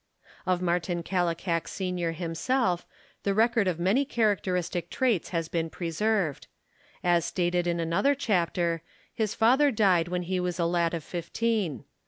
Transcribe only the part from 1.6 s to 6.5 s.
Sr., himself, the record of many characteristic traits has been preserved.